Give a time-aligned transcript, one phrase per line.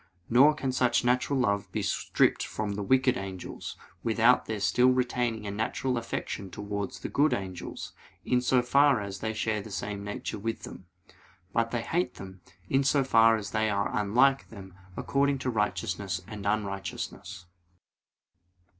[0.31, 5.45] Nor can such natural love be stripped from the wicked angels, without their still retaining
[5.45, 7.93] a natural affection towards the good angels,
[8.25, 10.87] in so far as they share the same nature with them.
[11.53, 16.19] But they hate them, in so far as they are unlike them according to righteousness
[16.25, 17.45] and unrighteousness.